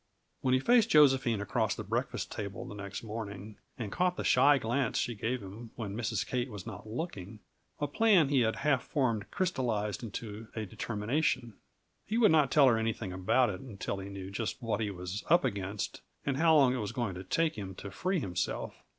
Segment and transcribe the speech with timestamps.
[0.39, 4.57] When he faced Josephine across the breakfast table the next morning, and caught the shy
[4.57, 6.25] glance she gave him when Mrs.
[6.25, 7.39] Kate was not looking,
[7.79, 11.53] a plan he had half formed crystallized into a determination.
[12.07, 15.23] He would not tell her anything about it until he knew just what he was
[15.29, 18.73] up against, and how long it was going to take him to free himself.